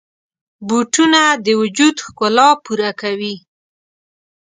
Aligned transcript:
بوټونه 0.67 1.21
د 1.45 1.47
وجود 1.61 1.95
ښکلا 2.05 2.49
پوره 2.63 2.91
کوي. 3.01 3.35